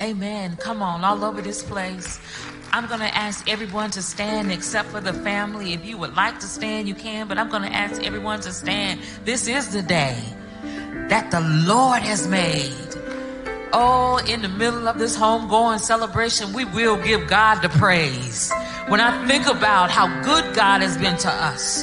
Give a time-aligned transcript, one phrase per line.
[0.00, 0.54] Amen.
[0.58, 2.20] Come on, all over this place.
[2.70, 5.72] I'm going to ask everyone to stand except for the family.
[5.72, 8.52] If you would like to stand, you can, but I'm going to ask everyone to
[8.52, 9.00] stand.
[9.24, 10.16] This is the day
[11.08, 12.94] that the Lord has made.
[13.72, 18.52] Oh, in the middle of this homegoing celebration, we will give God the praise.
[18.86, 21.82] When I think about how good God has been to us,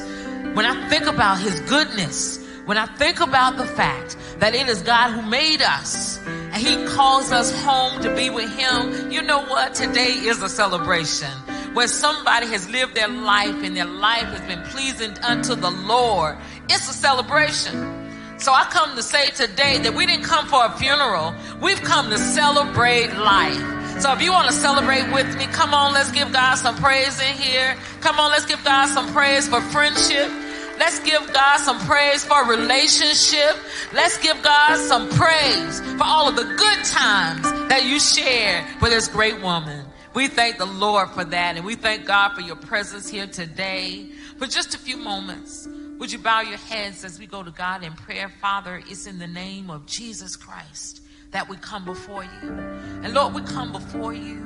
[0.54, 4.82] when I think about his goodness, when I think about the fact that it is
[4.84, 6.18] God who made us
[6.58, 9.74] he calls us home to be with him, you know what?
[9.74, 11.32] Today is a celebration
[11.74, 16.38] where somebody has lived their life and their life has been pleasing unto the Lord.
[16.70, 18.04] It's a celebration.
[18.38, 21.34] So I come to say today that we didn't come for a funeral.
[21.62, 24.02] We've come to celebrate life.
[24.02, 27.20] So if you want to celebrate with me, come on, let's give God some praise
[27.22, 27.78] in here.
[28.02, 30.30] Come on, let's give God some praise for friendship.
[30.78, 33.56] Let's give God some praise for relationship.
[33.94, 38.92] Let's give God some praise for all of the good times that you shared with
[38.92, 39.86] this great woman.
[40.14, 44.10] We thank the Lord for that, and we thank God for your presence here today.
[44.38, 47.84] For just a few moments, would you bow your heads as we go to God
[47.84, 48.30] in prayer?
[48.42, 52.50] Father, it's in the name of Jesus Christ that we come before you.
[52.50, 54.46] And Lord, we come before you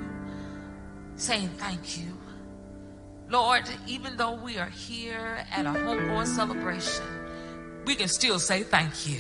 [1.16, 2.09] saying thank you.
[3.30, 7.06] Lord, even though we are here at a homegoing celebration,
[7.86, 9.20] we can still say thank you.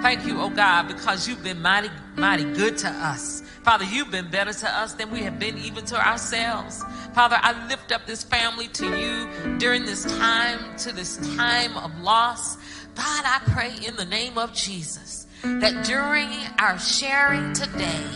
[0.00, 3.42] Thank you, oh God, because you've been mighty, mighty good to us.
[3.62, 6.82] Father, you've been better to us than we have been even to ourselves.
[7.12, 11.98] Father, I lift up this family to you during this time, to this time of
[12.00, 12.56] loss.
[12.94, 18.06] God, I pray in the name of Jesus that during our sharing today,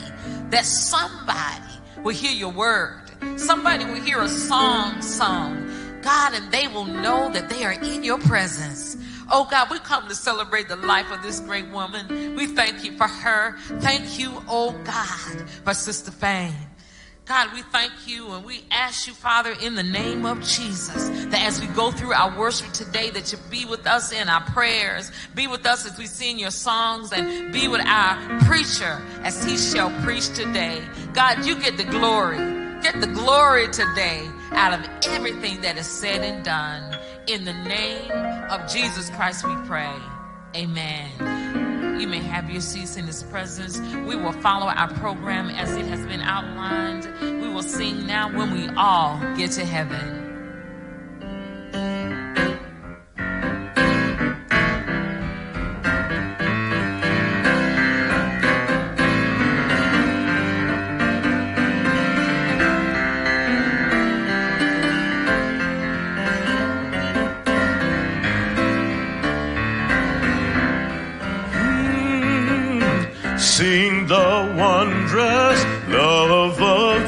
[0.49, 1.65] that somebody
[2.03, 7.31] will hear your word Somebody will hear a song sung, God, and they will know
[7.33, 8.97] that they are in your presence.
[9.31, 12.35] Oh God, we come to celebrate the life of this great woman.
[12.35, 13.57] We thank you for her.
[13.81, 16.55] Thank you, oh God, for Sister Fame.
[17.27, 21.43] God, we thank you and we ask you, Father, in the name of Jesus, that
[21.43, 25.13] as we go through our worship today, that you be with us in our prayers,
[25.35, 29.59] be with us as we sing your songs, and be with our preacher as he
[29.59, 30.83] shall preach today.
[31.13, 32.58] God, you get the glory.
[32.83, 36.97] Get the glory today out of everything that is said and done.
[37.27, 38.11] In the name
[38.51, 39.93] of Jesus Christ, we pray.
[40.57, 42.01] Amen.
[42.01, 43.81] You may have your seats in His presence.
[44.07, 47.09] We will follow our program as it has been outlined.
[47.43, 50.29] We will sing now when we all get to heaven.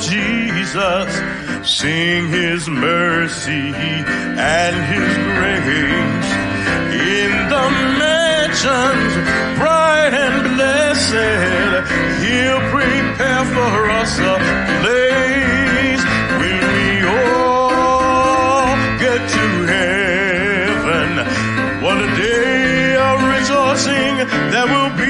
[0.00, 1.12] Jesus,
[1.62, 6.30] sing his mercy and his grace.
[6.90, 7.66] In the
[8.00, 9.12] mansions
[9.58, 11.12] bright and blessed,
[12.24, 14.36] he'll prepare for us a
[14.80, 16.02] place
[16.40, 21.10] when we all get to heaven.
[21.84, 24.16] What a day of rejoicing
[24.50, 25.09] that will be.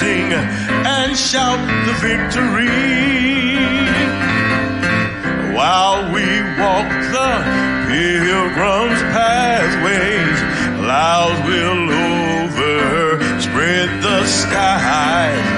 [0.00, 2.70] Sing and shout the victory.
[5.54, 6.24] While we
[6.58, 7.32] walk the
[7.86, 10.38] pilgrim's pathways,
[10.80, 11.82] clouds will
[12.16, 15.49] overspread the sky.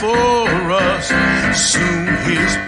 [0.00, 1.08] Before us.
[1.60, 2.59] Soon his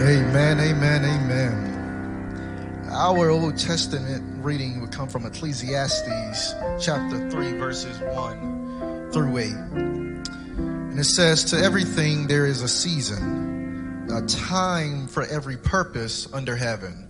[0.00, 2.88] Amen, amen, amen.
[2.92, 9.50] Our Old Testament reading would come from Ecclesiastes chapter 3, verses 1 through 8.
[9.50, 16.54] And it says, To everything there is a season, a time for every purpose under
[16.54, 17.08] heaven,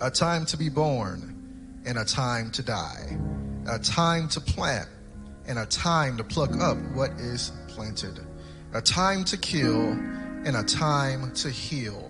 [0.00, 3.18] a time to be born, and a time to die,
[3.68, 4.88] a time to plant,
[5.48, 8.24] and a time to pluck up what is planted,
[8.72, 9.90] a time to kill,
[10.44, 12.09] and a time to heal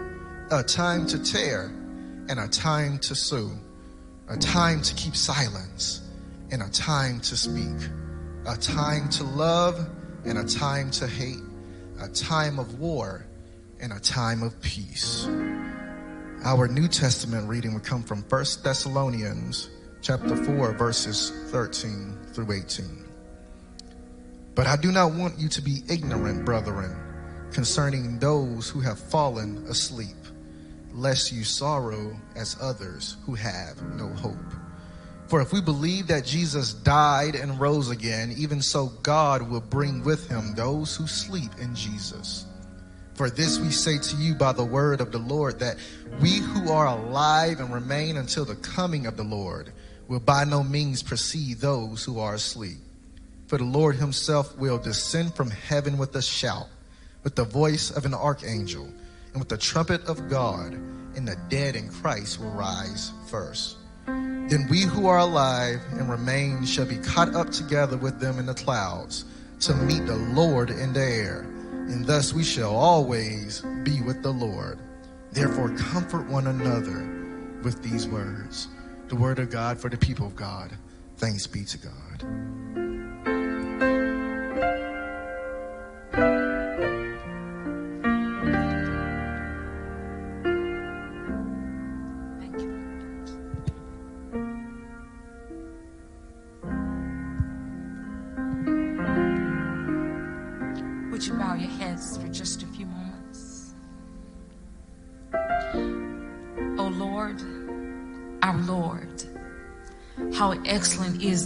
[0.51, 1.71] a time to tear
[2.27, 3.51] and a time to sue,
[4.27, 6.01] a time to keep silence
[6.51, 7.89] and a time to speak,
[8.45, 9.89] a time to love
[10.25, 11.39] and a time to hate,
[12.01, 13.25] a time of war
[13.79, 15.25] and a time of peace.
[16.43, 19.69] Our New Testament reading would come from 1 Thessalonians
[20.01, 23.05] chapter 4 verses 13 through 18.
[24.53, 26.93] But I do not want you to be ignorant, brethren,
[27.53, 30.20] concerning those who have fallen asleep
[30.93, 34.35] lest you sorrow as others who have no hope.
[35.27, 40.03] For if we believe that Jesus died and rose again, even so God will bring
[40.03, 42.45] with him those who sleep in Jesus.
[43.13, 45.77] For this we say to you by the word of the Lord, that
[46.19, 49.71] we who are alive and remain until the coming of the Lord
[50.07, 52.79] will by no means precede those who are asleep.
[53.47, 56.67] For the Lord himself will descend from heaven with a shout,
[57.23, 58.91] with the voice of an archangel
[59.33, 60.73] and with the trumpet of God,
[61.15, 63.77] and the dead in Christ will rise first.
[64.05, 68.45] Then we who are alive and remain shall be caught up together with them in
[68.45, 69.25] the clouds
[69.61, 71.41] to meet the Lord in the air,
[71.71, 74.79] and thus we shall always be with the Lord.
[75.31, 77.07] Therefore, comfort one another
[77.63, 78.67] with these words.
[79.07, 80.71] The word of God for the people of God.
[81.17, 82.90] Thanks be to God.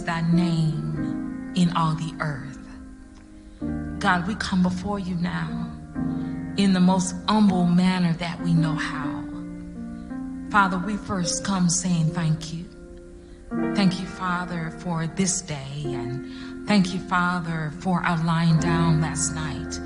[0.06, 2.58] Thy name in all the earth.
[3.98, 5.70] God, we come before you now
[6.56, 9.24] in the most humble manner that we know how.
[10.50, 12.64] Father, we first come saying thank you.
[13.74, 15.82] Thank you, Father, for this day.
[15.84, 19.80] And thank you, Father, for our lying down last night.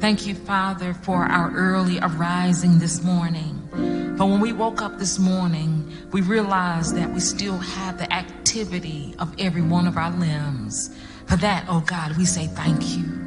[0.00, 4.14] Thank you, Father, for our early arising this morning.
[4.16, 9.14] But when we woke up this morning, we realize that we still have the activity
[9.18, 10.94] of every one of our limbs.
[11.26, 13.26] For that, oh God, we say thank you.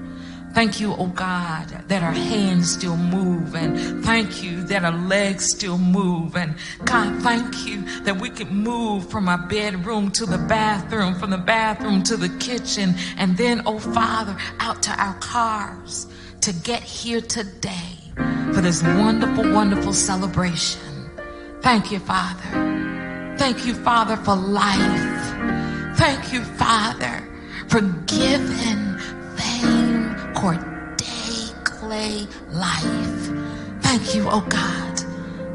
[0.54, 3.56] Thank you, oh God, that our hands still move.
[3.56, 6.36] And thank you that our legs still move.
[6.36, 6.56] And
[6.86, 11.38] God, thank you that we can move from our bedroom to the bathroom, from the
[11.38, 16.08] bathroom to the kitchen, and then, oh Father, out to our cars
[16.42, 17.96] to get here today
[18.54, 20.89] for this wonderful, wonderful celebration.
[21.62, 23.36] Thank you, Father.
[23.38, 25.98] Thank you, Father, for life.
[25.98, 27.28] Thank you, Father,
[27.68, 28.98] for giving
[29.38, 33.30] fame, Corday Clay life.
[33.82, 35.00] Thank you, oh God.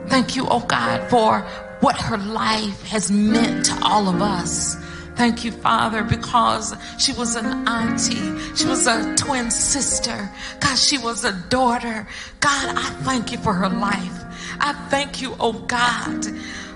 [0.08, 1.40] Thank you, oh God, for
[1.80, 4.76] what her life has meant to all of us.
[5.16, 8.54] Thank you, Father, because she was an auntie.
[8.56, 10.30] She was a twin sister.
[10.60, 12.06] God, she was a daughter.
[12.40, 14.23] God, I thank you for her life.
[14.60, 16.26] I thank you, oh God.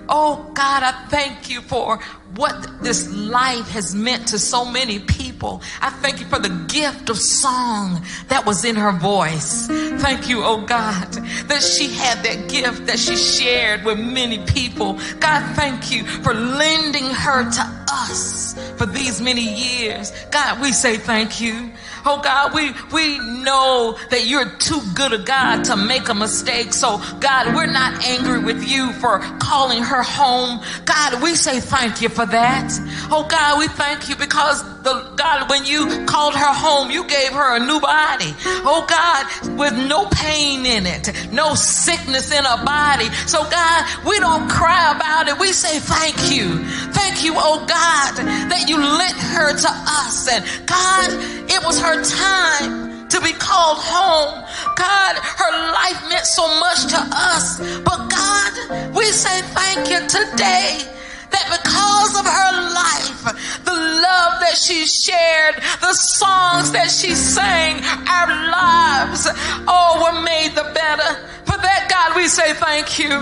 [0.09, 2.01] Oh God, I thank you for
[2.35, 5.63] what this life has meant to so many people.
[5.81, 9.67] I thank you for the gift of song that was in her voice.
[9.67, 11.11] Thank you, oh God,
[11.49, 14.99] that she had that gift that she shared with many people.
[15.21, 20.13] God, thank you for lending her to us for these many years.
[20.31, 21.73] God, we say thank you.
[22.07, 26.73] Oh God, we, we know that you're too good a God to make a mistake.
[26.73, 30.61] So God, we're not angry with you for calling her home.
[30.85, 32.75] God, we say thank you for that.
[33.15, 37.31] Oh God, we thank you because the God, when you called her home, you gave
[37.31, 38.35] her a new body.
[38.67, 39.23] Oh God,
[39.55, 43.07] with no pain in it, no sickness in her body.
[43.31, 45.39] So God, we don't cry about it.
[45.39, 46.59] We say thank you.
[46.91, 48.19] Thank you, oh God,
[48.51, 49.71] that you lent her to
[50.03, 50.27] us.
[50.27, 51.15] And God,
[51.47, 54.43] it was her time to be called home.
[54.75, 57.63] God, her life meant so much to us.
[57.87, 60.99] But God, we say thank you today
[61.31, 67.83] that because of her life, the love that she shared, the songs that she sang,
[68.09, 69.29] our lives
[69.67, 71.11] all were made the better.
[71.45, 73.13] For that, God, we say thank you.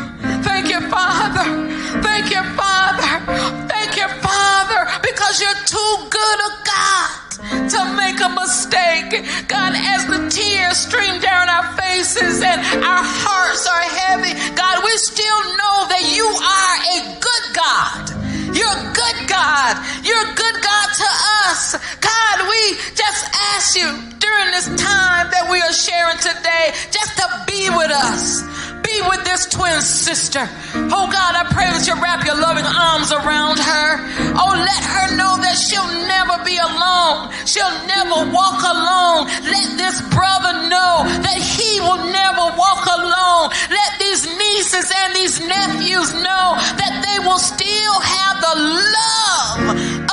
[0.43, 1.47] Thank you, Father.
[2.03, 3.13] Thank you, Father.
[3.69, 7.27] Thank you, Father, because you're too good a God
[7.71, 9.23] to make a mistake.
[9.49, 14.93] God, as the tears stream down our faces and our hearts are heavy, God, we
[14.99, 16.99] still know that you are a
[23.67, 23.91] ask you
[24.23, 28.47] during this time that we are sharing today just to be with us
[28.87, 30.47] be with this twin sister.
[30.95, 33.89] Oh God, I pray that you wrap your loving arms around her.
[34.39, 37.35] Oh, let her know that she'll never be alone.
[37.43, 39.27] She'll never walk alone.
[39.43, 43.51] Let this brother know that he will never walk alone.
[43.75, 46.47] Let these nieces and these nephews know
[46.79, 48.57] that they will still have the
[48.95, 49.59] love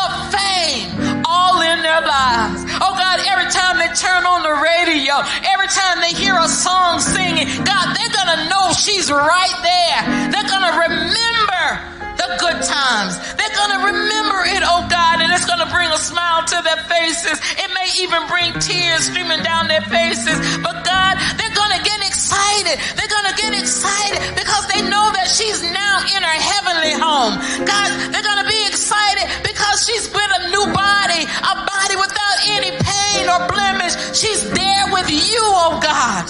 [0.01, 2.62] of fame all in their lives.
[2.82, 7.00] Oh God, every time they turn on the radio, every time they hear a song
[7.00, 10.32] singing, God, they're going to know she's right there.
[10.32, 13.17] They're going to remember the good times.
[13.36, 16.58] They're going to remember it, oh God, and it's going to bring a smile to
[16.63, 17.38] their faces.
[17.58, 20.38] It may even bring tears streaming down their faces.
[20.62, 22.77] But God, they're going to get excited.
[22.96, 27.38] They're going to get excited because they know that she's now in her heavenly home.
[27.65, 32.38] God, they're going to be excited because she's with a new body, a body without
[32.53, 33.93] any pain or blemish.
[34.15, 36.25] She's there with you, oh God.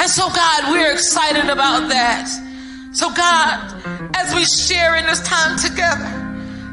[0.00, 2.49] And so, God, we're excited about that.
[2.92, 6.20] So, God, as we share in this time together,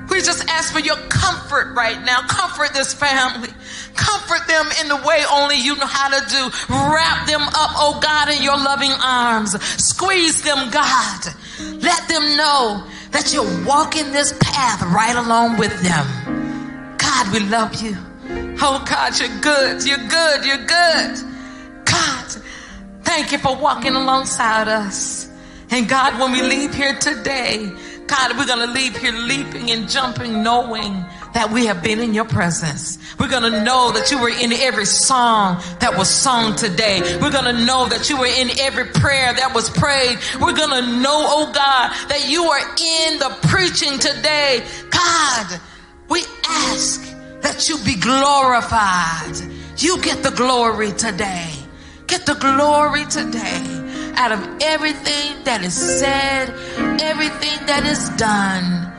[0.09, 2.21] we just ask for your comfort right now.
[2.27, 3.49] Comfort this family.
[3.95, 6.49] Comfort them in the way only you know how to do.
[6.69, 9.61] Wrap them up, oh God, in your loving arms.
[9.61, 11.25] Squeeze them, God.
[11.59, 16.97] Let them know that you're walking this path right along with them.
[16.97, 17.95] God, we love you.
[18.59, 19.85] Oh God, you're good.
[19.85, 20.45] You're good.
[20.45, 21.85] You're good.
[21.85, 22.25] God,
[23.03, 25.26] thank you for walking alongside us.
[25.69, 27.71] And God, when we leave here today,
[28.07, 32.13] God, we're going to leave here leaping and jumping, knowing that we have been in
[32.13, 32.97] your presence.
[33.19, 37.01] We're going to know that you were in every song that was sung today.
[37.21, 40.17] We're going to know that you were in every prayer that was prayed.
[40.39, 44.65] We're going to know, oh God, that you are in the preaching today.
[44.89, 45.59] God,
[46.07, 47.01] we ask
[47.41, 49.35] that you be glorified.
[49.77, 51.51] You get the glory today.
[52.07, 53.76] Get the glory today
[54.17, 56.49] out of everything that is said,
[57.01, 58.91] everything that is done.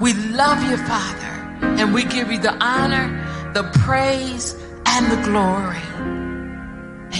[0.00, 3.06] We love you, Father, and we give you the honor,
[3.54, 5.78] the praise, and the glory.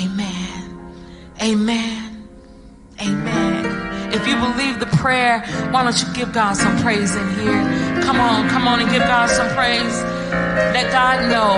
[0.03, 0.95] Amen.
[1.41, 2.29] Amen.
[3.01, 4.13] Amen.
[4.13, 5.41] If you believe the prayer,
[5.71, 8.03] why don't you give God some praise in here?
[8.03, 10.03] Come on, come on and give God some praise.
[10.75, 11.55] Let God know.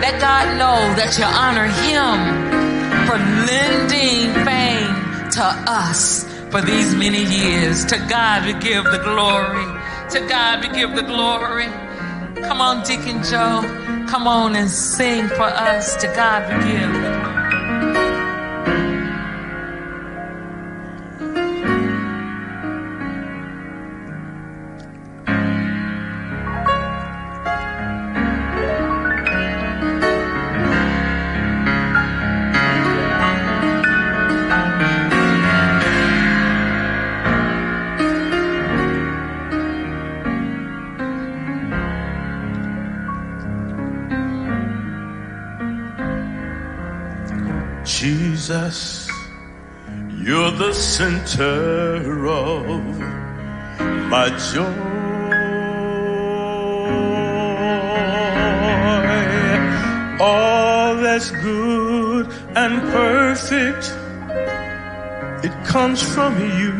[0.00, 2.66] Let God know that you honor Him
[3.06, 4.25] for lending
[5.36, 7.84] to us for these many years.
[7.86, 9.66] To God we give the glory.
[10.12, 11.66] To God we give the glory.
[12.48, 13.60] Come on, Deacon Joe.
[14.08, 15.94] Come on and sing for us.
[15.96, 17.35] To God we give
[48.46, 49.10] Jesus,
[50.22, 52.80] you're the center of
[54.08, 54.62] my joy.
[60.20, 63.92] All that's good and perfect,
[65.44, 66.76] it comes from you.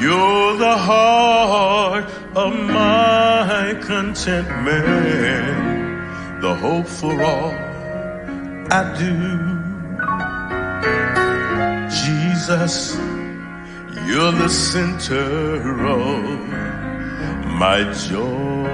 [0.00, 5.71] You're the heart of my contentment,
[6.42, 7.54] the hope for all
[8.68, 9.16] I do.
[12.02, 12.96] Jesus,
[14.08, 16.24] you're the center of
[17.62, 18.64] my joy.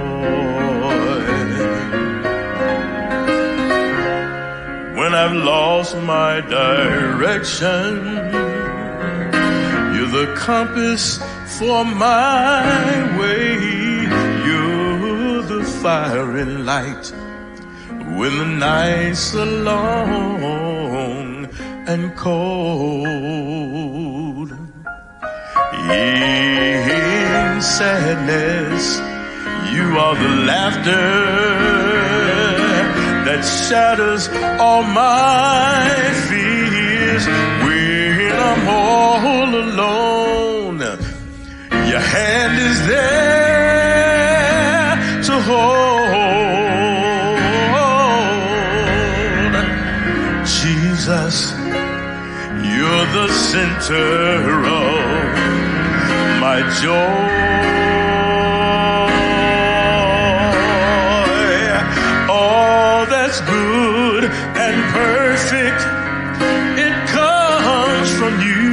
[4.99, 7.93] When I've lost my direction,
[9.93, 11.19] you're the compass
[11.59, 14.07] for my way.
[14.47, 17.13] You're the fire and light
[18.19, 21.47] when the nights are long
[21.91, 22.99] and cold.
[25.89, 28.99] In sadness,
[29.73, 31.09] you are the laughter
[33.25, 34.23] that shatters
[34.65, 35.89] all my
[36.27, 37.23] fears.
[37.63, 40.79] When I'm all alone,
[41.91, 45.88] your hand is there to hold.
[53.19, 54.99] The center of
[56.39, 57.19] my joy.
[62.31, 65.81] All that's good and perfect,
[66.85, 68.71] it comes from you.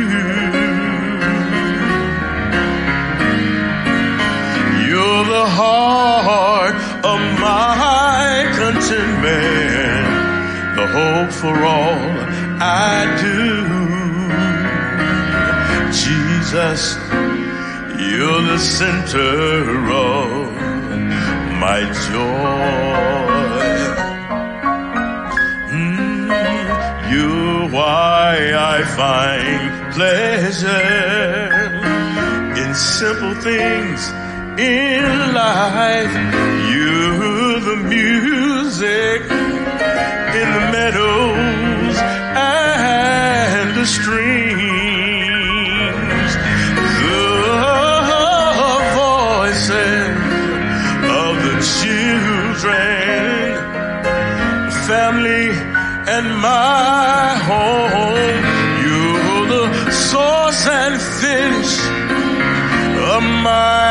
[4.86, 6.76] You're the heart
[7.12, 10.06] of my contentment,
[10.78, 11.95] the hope for all
[16.56, 16.96] Jesus,
[18.00, 20.52] you're the center of
[21.60, 22.96] my joy.
[25.70, 26.30] Mm,
[27.12, 30.72] you're why I find pleasure
[32.62, 34.08] in simple things
[34.58, 36.14] in life.
[36.72, 39.20] You're the music
[40.40, 41.96] in the meadows
[42.34, 44.45] and the streams.
[56.46, 58.36] My.
[58.82, 61.72] You're the source and finish
[63.14, 63.88] of my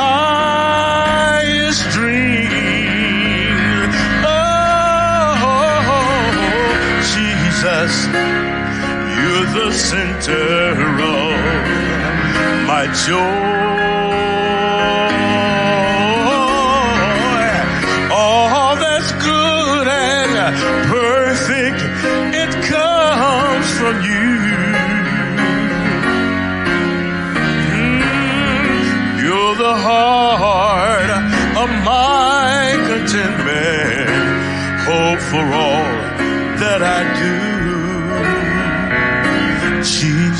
[0.00, 2.50] highest dream.
[4.26, 5.38] Oh,
[7.14, 7.94] Jesus,
[9.16, 10.74] you're the center
[11.16, 11.32] of
[12.66, 13.63] my joy.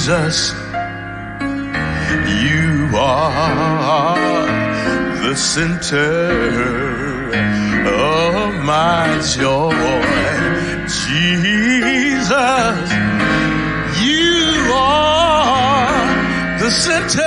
[0.05, 0.53] Jesus,
[2.43, 4.47] you are
[5.27, 7.31] the center
[7.89, 9.73] of my joy.
[10.85, 11.33] Jesus,
[14.05, 17.24] you are the center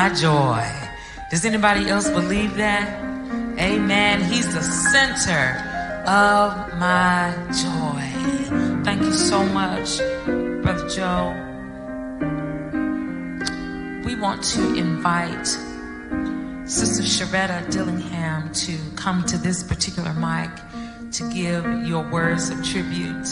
[0.00, 0.66] my joy.
[1.30, 2.88] Does anybody else believe that?
[3.58, 4.22] Amen.
[4.22, 5.58] He's the center
[6.06, 8.82] of my joy.
[8.82, 9.98] Thank you so much,
[10.62, 11.34] Brother Joe.
[14.06, 15.48] We want to invite
[16.66, 20.50] Sister Sharetta Dillingham to come to this particular mic
[21.12, 23.30] to give your words of tribute.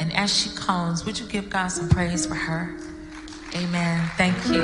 [0.00, 2.76] And as she comes, would you give God some praise for her?
[3.54, 4.10] Amen.
[4.16, 4.62] Thank you.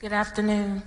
[0.00, 0.82] Good afternoon.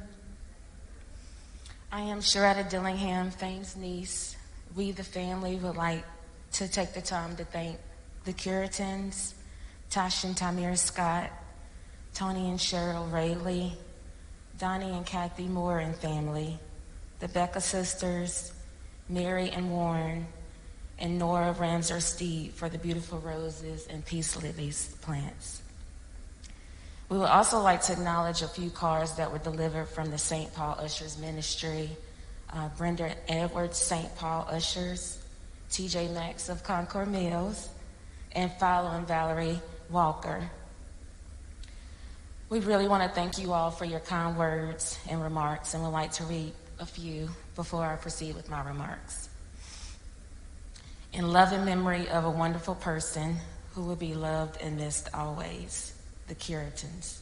[1.92, 4.36] I am Sharetta Dillingham, Fame's niece.
[4.76, 6.06] We, the family, would like
[6.54, 7.78] to take the time to thank
[8.26, 9.34] the Curitons,
[9.90, 11.30] Tosh and Tamir Scott,
[12.14, 13.72] Tony and Cheryl Rayleigh,
[14.58, 16.60] Donnie and Kathy Moore and family,
[17.20, 18.54] the Becca sisters,
[19.10, 20.28] Mary and Warren,
[21.00, 25.62] and Nora Ramser Steed for the beautiful roses and peace lilies plants.
[27.10, 30.54] We would also like to acknowledge a few cards that were delivered from the St.
[30.54, 31.90] Paul Ushers Ministry.
[32.54, 34.14] Uh, Brenda Edwards, St.
[34.18, 35.18] Paul Ushers,
[35.70, 37.70] TJ Maxx of Concord Mills,
[38.34, 40.50] and following Valerie Walker.
[42.50, 45.90] We really want to thank you all for your kind words and remarks, and would
[45.90, 49.30] like to read a few before I proceed with my remarks.
[51.14, 53.38] In love and memory of a wonderful person
[53.74, 55.94] who will be loved and missed always
[56.28, 57.20] the Curitons.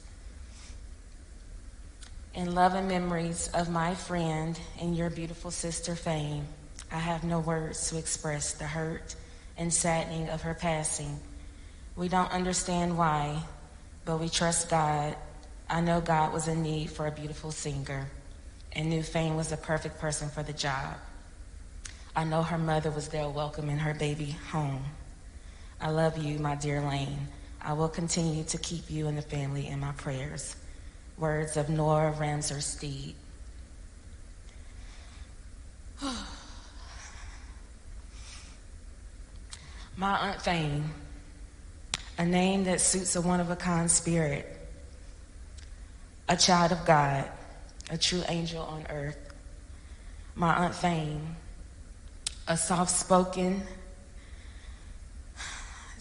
[2.34, 6.46] In love and memories of my friend and your beautiful sister Fame,
[6.92, 9.16] I have no words to express the hurt
[9.60, 11.20] and saddening of her passing.
[11.96, 13.44] We don't understand why,
[14.06, 15.16] but we trust God.
[15.70, 18.08] I know God was in need for a beautiful singer
[18.72, 20.96] and knew Fame was the perfect person for the job.
[22.16, 24.84] I know her mother was there welcoming her baby home.
[25.82, 27.28] I love you, my dear Lane.
[27.62, 30.56] I will continue to keep you and the family in my prayers.
[31.18, 33.16] Words of Nora Ramser Steed.
[40.00, 40.94] my Aunt Fame,
[42.18, 44.48] a name that suits a one of a kind spirit,
[46.30, 47.30] a child of God,
[47.90, 49.18] a true angel on earth.
[50.36, 51.36] My Aunt Fame,
[52.48, 53.62] a soft spoken,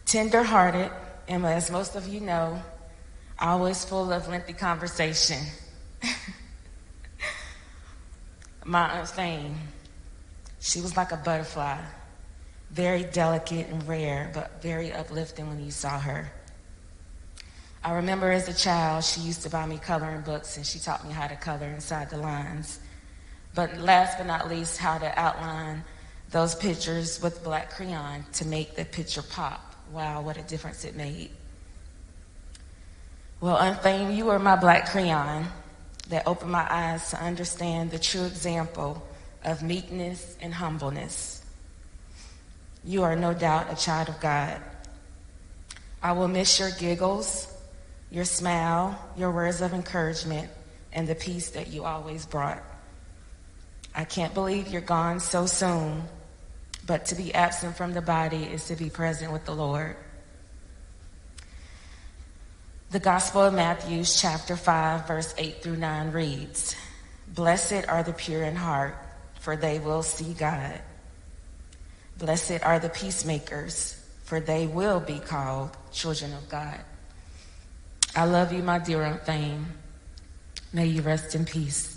[0.07, 0.93] tender hearted,
[1.27, 2.63] and as most of you know,
[3.41, 5.45] always full of lengthy conversation.
[8.65, 9.57] My Aunt Fame,
[10.61, 11.81] she was like a butterfly,
[12.71, 16.31] very delicate and rare, but very uplifting when you saw her.
[17.83, 21.07] I remember as a child, she used to buy me coloring books and she taught
[21.07, 22.81] me how to color inside the lines.
[23.55, 25.85] But last but not least, how to outline
[26.31, 29.75] those pictures with black crayon to make the picture pop.
[29.93, 31.31] Wow, what a difference it made.
[33.41, 35.47] Well, Aunt Fame, you were my black crayon
[36.09, 39.07] that opened my eyes to understand the true example
[39.45, 41.43] of meekness and humbleness.
[42.89, 44.63] You are no doubt a child of God.
[46.03, 47.47] I will miss your giggles,
[48.11, 50.49] your smile, your words of encouragement,
[50.95, 52.63] and the peace that you always brought.
[53.95, 56.05] I can't believe you're gone so soon,
[56.87, 59.95] but to be absent from the body is to be present with the Lord.
[62.91, 66.75] The Gospel of Matthew, chapter 5, verse 8 through 9 reads
[67.35, 68.97] Blessed are the pure in heart,
[69.41, 70.81] for they will see God.
[72.19, 76.81] Blessed are the peacemakers, for they will be called children of God.
[78.17, 79.67] I love you, my dear Aunt Fame.
[80.73, 81.95] May you rest in peace.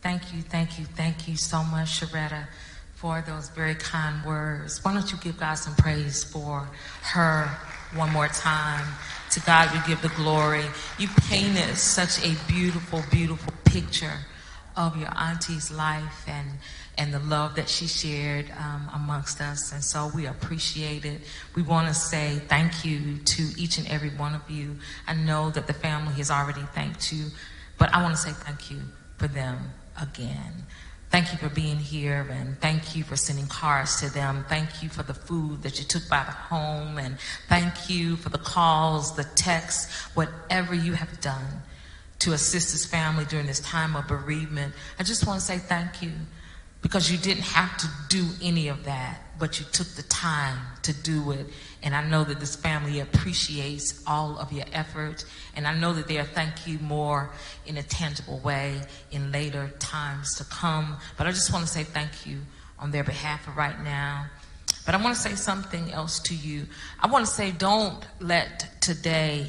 [0.00, 2.46] Thank you, thank you, thank you so much, Sharetta,
[2.94, 4.82] for those very kind words.
[4.84, 6.68] Why don't you give God some praise for
[7.02, 7.46] her
[7.94, 8.86] one more time?
[9.32, 10.64] To God we give the glory.
[10.98, 14.18] You painted such a beautiful, beautiful picture
[14.76, 16.48] of your auntie's life and
[16.98, 19.72] and the love that she shared um, amongst us.
[19.72, 21.22] And so we appreciate it.
[21.54, 24.76] We want to say thank you to each and every one of you.
[25.06, 27.28] I know that the family has already thanked you,
[27.78, 28.80] but I want to say thank you
[29.16, 30.66] for them again.
[31.12, 34.46] Thank you for being here and thank you for sending cards to them.
[34.48, 37.18] Thank you for the food that you took by the home and
[37.50, 41.60] thank you for the calls, the texts, whatever you have done
[42.20, 44.72] to assist his family during this time of bereavement.
[44.98, 46.12] I just want to say thank you
[46.82, 50.92] because you didn't have to do any of that, but you took the time to
[50.92, 51.46] do it.
[51.82, 55.24] And I know that this family appreciates all of your effort.
[55.54, 57.30] And I know that they'll thank you more
[57.66, 58.80] in a tangible way
[59.12, 60.96] in later times to come.
[61.16, 62.40] But I just want to say thank you
[62.80, 64.26] on their behalf right now.
[64.84, 66.66] But I want to say something else to you.
[67.00, 69.46] I want to say don't let today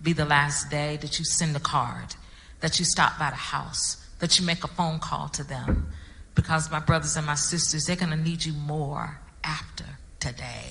[0.00, 2.14] be the last day that you send a card,
[2.60, 5.88] that you stop by the house, that you make a phone call to them.
[6.36, 9.84] Because my brothers and my sisters, they're going to need you more after
[10.20, 10.70] today.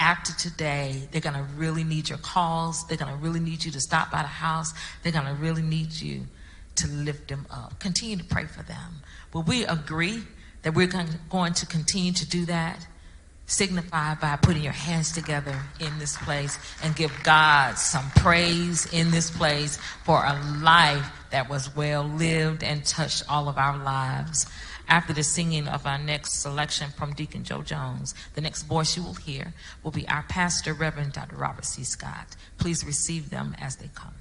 [0.00, 2.84] After today, they're going to really need your calls.
[2.88, 4.74] They're going to really need you to stop by the house.
[5.02, 6.26] They're going to really need you
[6.76, 7.78] to lift them up.
[7.78, 9.02] Continue to pray for them.
[9.32, 10.22] Will we agree
[10.62, 12.86] that we're going to continue to do that?
[13.46, 19.12] Signify by putting your hands together in this place and give God some praise in
[19.12, 24.46] this place for a life that was well lived and touched all of our lives.
[24.88, 29.02] After the singing of our next selection from Deacon Joe Jones, the next voice you
[29.02, 31.36] will hear will be our pastor, Reverend Dr.
[31.36, 31.82] Robert C.
[31.82, 32.36] Scott.
[32.58, 34.14] Please receive them as they come.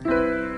[0.00, 0.57] the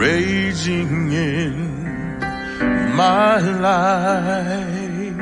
[0.00, 1.54] raging in
[2.96, 5.18] my life.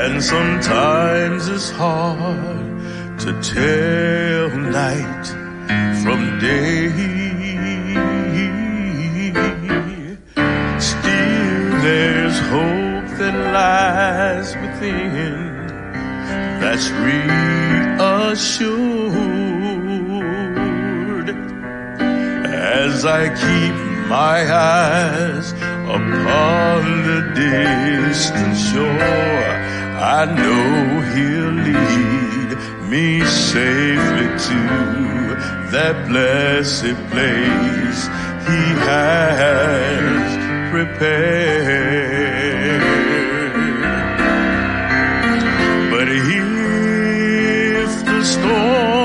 [0.00, 4.48] And sometimes it's hard to tell
[4.82, 5.26] night
[6.02, 6.88] from day.
[10.90, 15.36] Still, there's hope that lies within
[16.60, 18.34] that's reassured
[22.82, 23.74] as I keep
[24.08, 25.52] my eyes
[25.96, 29.48] upon the distant shore.
[30.18, 30.66] I know
[31.12, 32.50] he'll lead
[32.92, 34.60] me safely to
[35.74, 38.00] that blessed place
[38.48, 40.24] he has
[40.72, 42.14] prepared.
[45.92, 49.03] But if the storms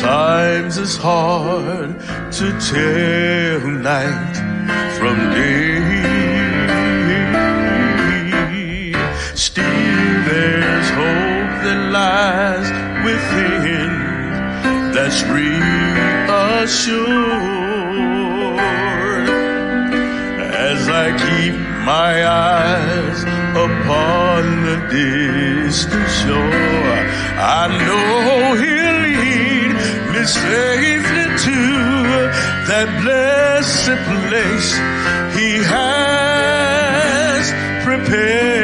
[0.00, 2.00] sometimes it's hard
[2.32, 4.34] to tell night
[4.96, 5.80] from day.
[9.34, 12.68] Still, there's hope that lies
[13.04, 13.92] within
[14.94, 15.68] that's reassured
[20.72, 23.22] as I keep my eyes
[23.66, 26.98] upon the distant shore.
[27.38, 28.79] I know lead
[30.20, 31.58] me safely to
[32.68, 34.70] that blessed place
[35.36, 37.44] He has
[37.84, 38.59] prepared.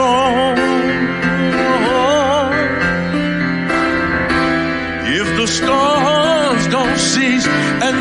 [0.00, 0.58] Storm,
[5.20, 7.46] if the storms don't cease,
[7.86, 7.96] and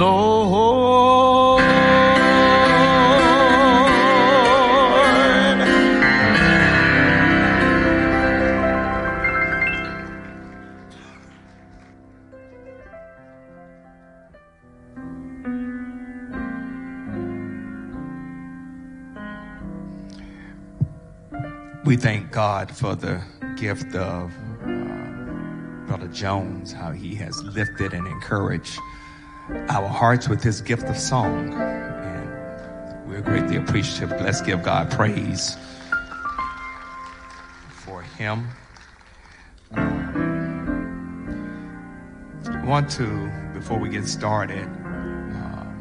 [0.00, 1.60] Lord.
[21.84, 23.20] We thank God for the
[23.56, 24.32] gift of
[24.62, 24.66] uh,
[25.86, 28.78] Brother Jones, how he has lifted and encouraged
[29.68, 31.52] our hearts with his gift of song.
[31.54, 34.10] And we're greatly appreciative.
[34.20, 35.56] Let's give God praise
[37.84, 38.48] for him.
[42.46, 45.80] I want to, before we get started, um,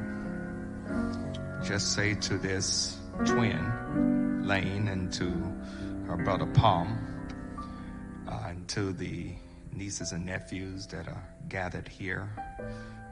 [1.63, 5.29] just say to this twin, Lane, and to
[6.07, 6.97] her brother Palm,
[8.27, 9.35] uh, and to the
[9.71, 12.27] nieces and nephews that are gathered here,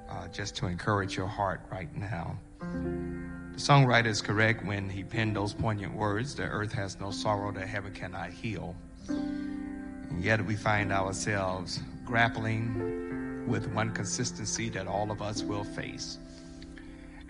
[0.09, 2.37] uh, just to encourage your heart right now.
[2.59, 7.51] The songwriter is correct when he penned those poignant words the earth has no sorrow
[7.53, 8.75] that heaven cannot heal.
[9.07, 16.17] And yet we find ourselves grappling with one consistency that all of us will face.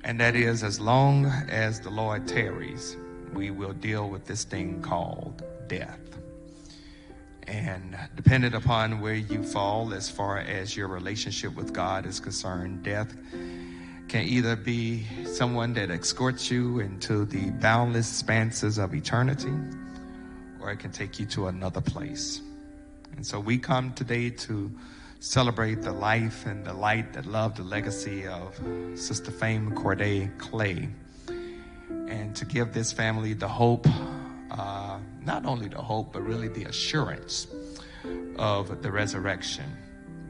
[0.04, 2.98] And that is, as long as the Lord tarries,
[3.34, 6.00] we will deal with this thing called death.
[7.48, 12.84] And dependent upon where you fall as far as your relationship with God is concerned,
[12.84, 13.16] death
[14.10, 19.54] can either be someone that escorts you into the boundless expanses of eternity,
[20.60, 22.42] or it can take you to another place.
[23.16, 24.72] And so we come today to
[25.20, 28.60] celebrate the life and the light that loved the legacy of
[28.96, 30.90] Sister Fame Corday Clay,
[32.08, 33.88] and to give this family the hope,
[34.52, 37.48] uh, not only the hope, but really the assurance
[38.40, 39.66] of the resurrection.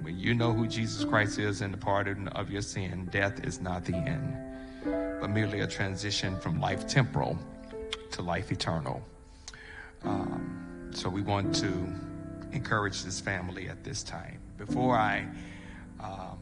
[0.01, 3.61] When you know who Jesus Christ is and the pardon of your sin, death is
[3.61, 4.35] not the end,
[5.21, 7.37] but merely a transition from life temporal
[8.11, 9.01] to life eternal.
[10.03, 11.71] Um, so we want to
[12.51, 14.39] encourage this family at this time.
[14.57, 15.27] Before I
[15.99, 16.39] um,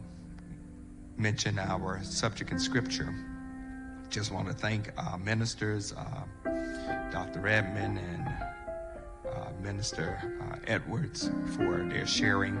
[1.18, 3.14] mention our subject in Scripture,
[4.08, 6.22] just want to thank our ministers, uh,
[7.10, 7.40] Dr.
[7.40, 8.28] Redmond and
[9.28, 12.58] uh, Minister uh, Edwards, for their sharing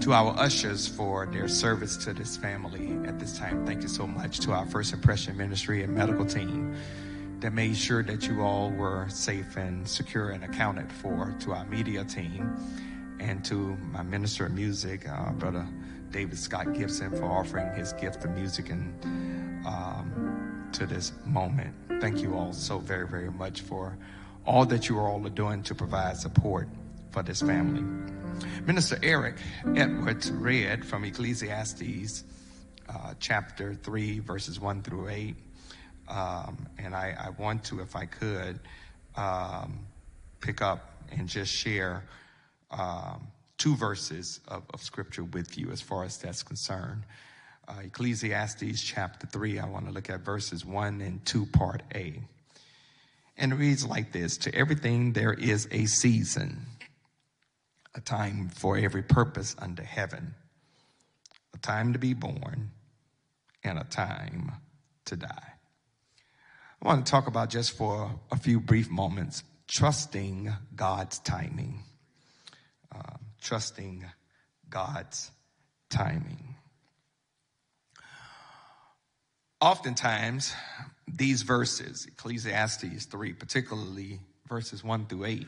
[0.00, 3.66] to our ushers for their service to this family at this time.
[3.66, 6.74] Thank you so much to our First Impression Ministry and medical team
[7.40, 11.64] that made sure that you all were safe and secure and accounted for, to our
[11.66, 12.56] media team,
[13.20, 15.66] and to my minister of music, uh, Brother
[16.10, 18.94] David Scott Gibson, for offering his gift of music and
[19.66, 21.72] um, to this moment.
[22.00, 23.96] Thank you all so very, very much for
[24.44, 26.68] all that you are all are doing to provide support
[27.12, 27.82] for this family.
[28.66, 29.36] Minister Eric
[29.76, 32.24] Edwards read from Ecclesiastes
[32.88, 35.36] uh, chapter 3, verses 1 through 8.
[36.08, 38.58] Um, and I, I, want to, if I could,
[39.16, 39.86] um,
[40.40, 42.04] pick up and just share
[42.72, 47.04] um, two verses of, of, scripture with you as far as that's concerned.
[47.66, 52.20] Uh, Ecclesiastes chapter 3, I want to look at verses 1 and 2, part A.
[53.38, 56.66] And it reads like this To everything there is a season,
[57.94, 60.34] a time for every purpose under heaven,
[61.54, 62.70] a time to be born,
[63.62, 64.52] and a time
[65.06, 65.52] to die.
[66.82, 71.82] I want to talk about just for a few brief moments trusting God's timing.
[72.94, 74.04] Uh, trusting
[74.68, 75.30] God's
[75.88, 76.53] timing.
[79.64, 80.52] Oftentimes,
[81.08, 85.46] these verses, Ecclesiastes 3, particularly verses 1 through 8,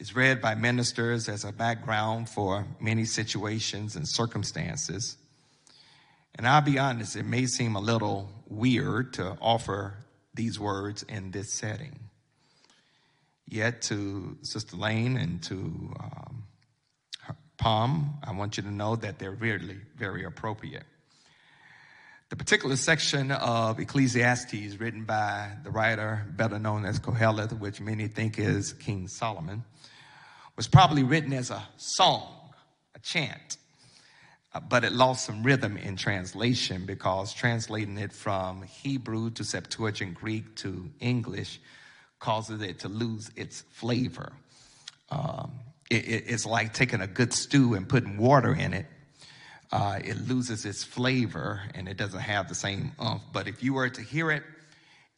[0.00, 5.16] is read by ministers as a background for many situations and circumstances.
[6.34, 9.94] And I'll be honest, it may seem a little weird to offer
[10.34, 11.98] these words in this setting.
[13.48, 16.44] Yet, to Sister Lane and to um,
[17.56, 20.84] Palm, I want you to know that they're really very appropriate.
[22.30, 28.08] The particular section of Ecclesiastes written by the writer better known as Koheleth, which many
[28.08, 29.62] think is King Solomon,
[30.56, 32.26] was probably written as a song,
[32.94, 33.58] a chant,
[34.54, 40.14] uh, but it lost some rhythm in translation because translating it from Hebrew to Septuagint
[40.14, 41.60] Greek to English
[42.20, 44.32] causes it to lose its flavor.
[45.10, 45.52] Um,
[45.90, 48.86] it, it, it's like taking a good stew and putting water in it
[49.74, 53.22] uh, it loses its flavor and it doesn't have the same umph.
[53.32, 54.44] But if you were to hear it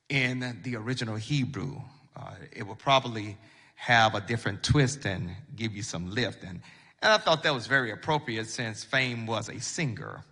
[0.09, 1.83] in the original Hebrew,
[2.17, 3.37] uh, it would probably
[3.75, 6.43] have a different twist and give you some lift.
[6.43, 6.63] And,
[7.03, 10.25] and I thought that was very appropriate since Fame was a singer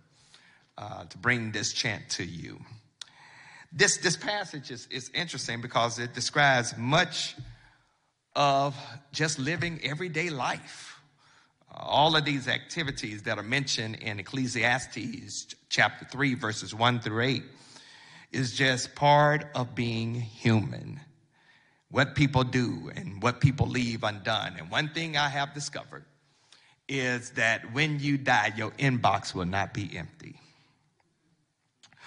[0.75, 2.59] uh, to bring this chant to you.
[3.71, 7.35] This, this passage is, is interesting because it describes much
[8.35, 8.75] of
[9.11, 10.94] just living everyday life
[11.75, 17.43] all of these activities that are mentioned in Ecclesiastes chapter 3, verses 1 through 8,
[18.31, 20.99] is just part of being human.
[21.89, 24.55] What people do and what people leave undone.
[24.57, 26.05] And one thing I have discovered
[26.87, 30.39] is that when you die, your inbox will not be empty.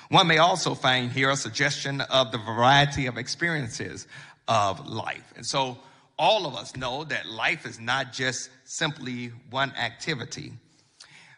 [0.09, 4.07] One may also find here a suggestion of the variety of experiences
[4.47, 5.33] of life.
[5.37, 5.79] And so
[6.19, 10.53] all of us know that life is not just simply one activity.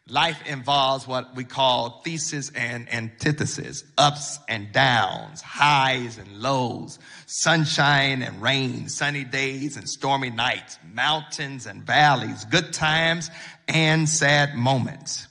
[0.09, 8.23] Life involves what we call thesis and antithesis, ups and downs, highs and lows, sunshine
[8.23, 13.31] and rain, sunny days and stormy nights, mountains and valleys, good times
[13.69, 15.29] and sad moments.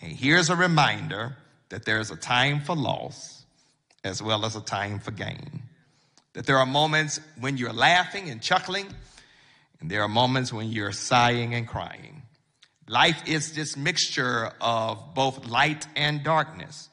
[0.00, 1.36] And here's a reminder
[1.70, 3.44] that there's a time for loss
[4.04, 5.62] as well as a time for gain.
[6.34, 8.86] That there are moments when you're laughing and chuckling,
[9.80, 12.22] and there are moments when you're sighing and crying.
[12.88, 16.88] Life is this mixture of both light and darkness.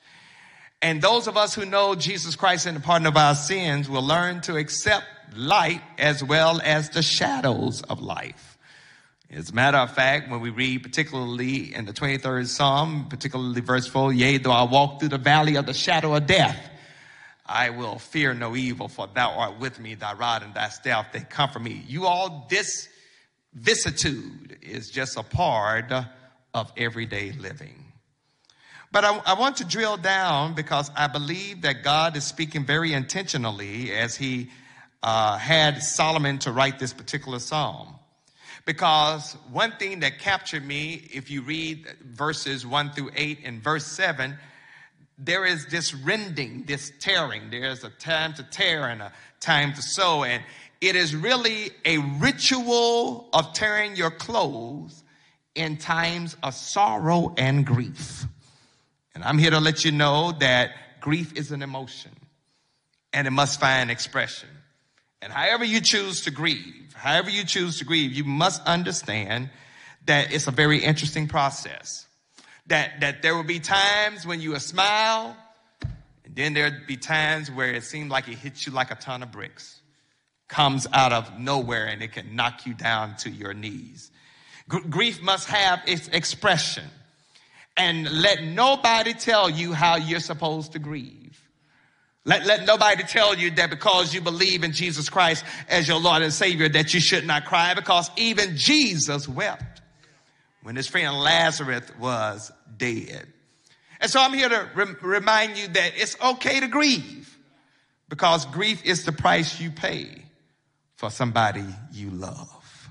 [0.81, 4.01] And those of us who know Jesus Christ and the pardon of our sins will
[4.01, 8.57] learn to accept light as well as the shadows of life.
[9.31, 13.85] As a matter of fact, when we read particularly in the 23rd Psalm, particularly verse
[13.85, 16.57] 4, yea, though I walk through the valley of the shadow of death,
[17.50, 21.12] I will fear no evil, for thou art with me, thy rod and thy staff,
[21.12, 21.84] they comfort me.
[21.88, 22.88] You all, this
[23.54, 25.91] vicissitude is just a part
[26.54, 27.91] of everyday living.
[28.91, 32.93] But I, I, want to drill down because I believe that God is speaking very
[32.93, 34.50] intentionally as he
[35.04, 37.95] uh, had Solomon to write this particular psalm.
[38.66, 43.86] Because one thing that captured me, if you read verses 1 through 8 and verse
[43.86, 44.38] 7,
[45.20, 47.49] there is this rending, this tearing.
[47.51, 50.24] There's a time to tear and a time to sew.
[50.24, 50.43] And
[50.82, 55.03] it is really a ritual of tearing your clothes
[55.55, 58.26] in times of sorrow and grief.
[59.13, 62.11] And I'm here to let you know that grief is an emotion
[63.11, 64.49] and it must find expression.
[65.22, 69.49] And however you choose to grieve, however you choose to grieve, you must understand
[70.05, 72.05] that it's a very interesting process.
[72.70, 75.36] That, that there will be times when you will smile,
[76.24, 79.24] and then there'd be times where it seemed like it hits you like a ton
[79.24, 79.82] of bricks.
[80.47, 84.11] Comes out of nowhere and it can knock you down to your knees.
[84.67, 86.86] Gr- grief must have its expression.
[87.78, 91.30] And let nobody tell you how you're supposed to grieve.
[92.26, 96.22] Let, let nobody tell you that because you believe in Jesus Christ as your Lord
[96.22, 99.82] and Savior that you should not cry because even Jesus wept
[100.61, 103.28] when his friend Lazarus was dead.
[104.01, 107.38] And so I'm here to re- remind you that it's okay to grieve
[108.07, 110.24] because grief is the price you pay
[110.95, 112.89] for somebody you love.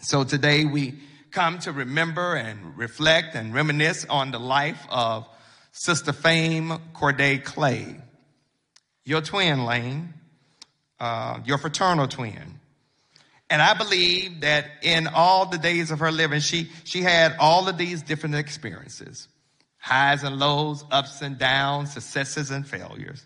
[0.00, 0.94] So today we
[1.30, 5.26] come to remember and reflect and reminisce on the life of
[5.72, 7.96] Sister Fame Corday Clay,
[9.04, 10.14] your twin, Lane,
[11.00, 12.60] uh, your fraternal twin.
[13.50, 17.68] And I believe that in all the days of her living, she, she had all
[17.68, 19.28] of these different experiences
[19.78, 23.22] highs and lows, ups and downs, successes and failures.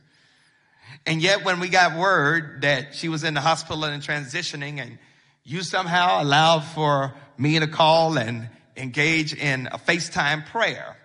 [1.07, 4.99] And yet, when we got word that she was in the hospital and transitioning, and
[5.45, 10.97] you somehow allowed for me to call and engage in a FaceTime prayer.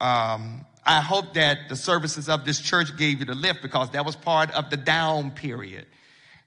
[0.00, 4.06] Um, I hope that the services of this church gave you the lift because that
[4.06, 5.86] was part of the down period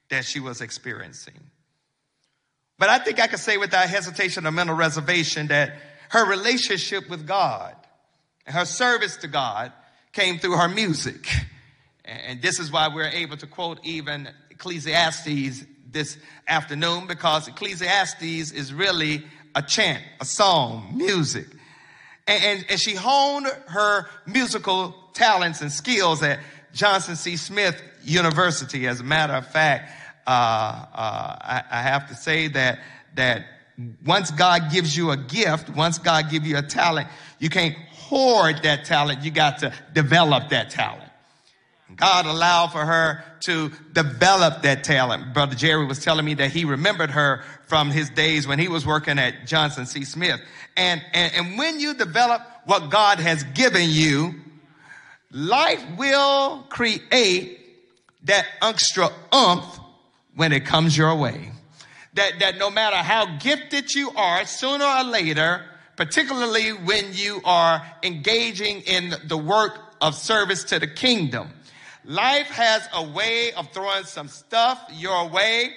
[0.08, 1.51] that she was experiencing.
[2.82, 5.76] But I think I can say without hesitation or mental reservation that
[6.08, 7.76] her relationship with God
[8.44, 9.70] and her service to God
[10.10, 11.28] came through her music.
[12.04, 16.18] And this is why we're able to quote even Ecclesiastes this
[16.48, 19.22] afternoon because Ecclesiastes is really
[19.54, 21.46] a chant, a song, music.
[22.26, 26.40] And, and, and, she honed her musical talents and skills at
[26.72, 27.36] Johnson C.
[27.36, 28.88] Smith University.
[28.88, 32.78] As a matter of fact, uh, uh, I, I have to say that,
[33.14, 33.44] that
[34.04, 37.08] once God gives you a gift, once God gives you a talent,
[37.38, 39.24] you can't hoard that talent.
[39.24, 41.10] You got to develop that talent.
[41.96, 45.34] God allowed for her to develop that talent.
[45.34, 48.86] Brother Jerry was telling me that he remembered her from his days when he was
[48.86, 50.04] working at Johnson C.
[50.04, 50.40] Smith.
[50.76, 54.34] And, and, and when you develop what God has given you,
[55.30, 57.58] life will create
[58.24, 59.80] that extra umph
[60.34, 61.50] when it comes your way.
[62.14, 65.64] That, that no matter how gifted you are, sooner or later,
[65.96, 71.48] particularly when you are engaging in the work of service to the kingdom,
[72.04, 75.70] Life has a way of throwing some stuff your way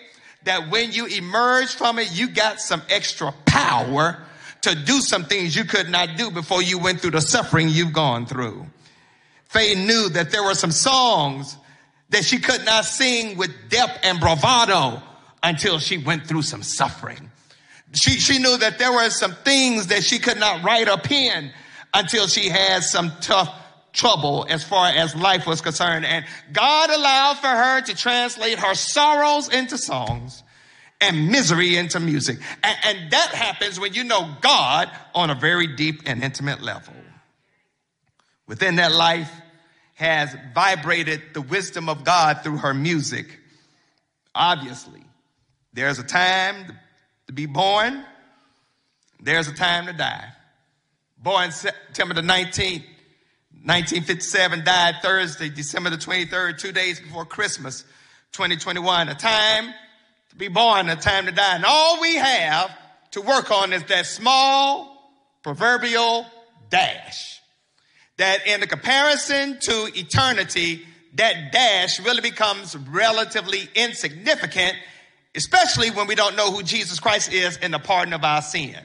[0.43, 4.17] that when you emerge from it, you got some extra power
[4.61, 7.93] to do some things you could not do before you went through the suffering you've
[7.93, 8.65] gone through.
[9.45, 11.57] Faye knew that there were some songs
[12.09, 15.01] that she could not sing with depth and bravado
[15.41, 17.31] until she went through some suffering.
[17.93, 21.51] She, she knew that there were some things that she could not write or pen
[21.93, 23.49] until she had some tough
[23.93, 26.05] trouble as far as life was concerned.
[26.05, 30.43] And God allowed for her to translate her sorrows into songs
[31.01, 32.37] and misery into music.
[32.63, 36.93] And, and, that happens when you know God on a very deep and intimate level.
[38.47, 39.31] Within that life
[39.95, 43.39] has vibrated the wisdom of God through her music.
[44.33, 45.01] Obviously,
[45.73, 46.77] there's a time
[47.27, 48.03] to be born.
[49.21, 50.27] There's a time to die.
[51.17, 52.83] Born September the 19th,
[53.63, 57.83] 1957 died Thursday, December the 23rd, two days before Christmas,
[58.33, 59.09] 2021.
[59.09, 59.73] A time
[60.29, 61.55] to be born, a time to die.
[61.55, 62.69] And all we have
[63.11, 66.25] to work on is that small proverbial
[66.69, 67.34] dash.
[68.18, 70.86] That in the comparison to eternity,
[71.16, 74.76] that dash really becomes relatively insignificant,
[75.36, 78.80] especially when we don't know who Jesus Christ is in the pardon of our sin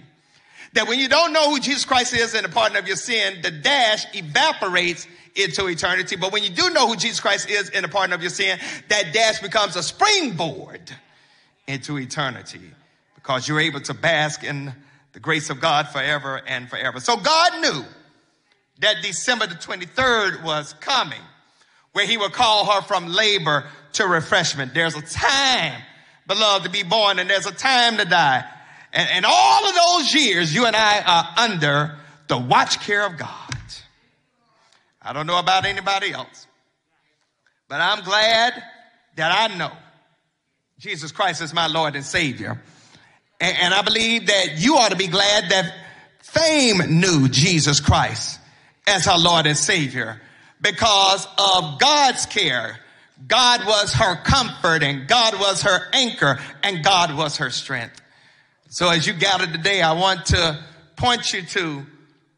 [0.73, 3.41] that when you don't know who Jesus Christ is and the pardon of your sin,
[3.43, 6.17] the dash evaporates into eternity.
[6.17, 8.59] But when you do know who Jesus Christ is and the pardon of your sin,
[8.89, 10.91] that dash becomes a springboard
[11.67, 12.61] into eternity
[13.15, 14.73] because you're able to bask in
[15.13, 17.01] the grace of God forever and forever.
[17.01, 17.85] So God knew
[18.81, 21.21] that December the 23rd was coming
[21.93, 23.65] where he would call her from labor
[23.95, 24.75] to refreshment.
[24.75, 25.81] There's a time,
[26.27, 28.45] beloved, to be born and there's a time to die.
[28.93, 31.97] And, and all of those years, you and I are under
[32.29, 33.31] the watch care of God.
[35.03, 36.47] I don't know about anybody else,
[37.69, 38.63] but I'm glad
[39.17, 39.73] that I know
[40.79, 42.61] Jesus Christ is my Lord and Savior.
[43.41, 45.75] And, and I believe that you ought to be glad that
[46.21, 48.40] fame knew Jesus Christ
[48.91, 50.21] as her Lord and Savior
[50.61, 52.79] because of God's care.
[53.27, 58.01] God was her comfort and God was her anchor and God was her strength.
[58.69, 60.63] So as you gather today, I want to
[60.97, 61.87] point you to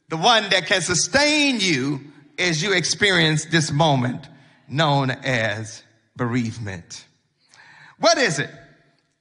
[0.09, 2.01] the one that can sustain you
[2.39, 4.29] as you experience this moment
[4.69, 5.83] known as
[6.17, 7.07] bereavement.
[7.99, 8.51] What is it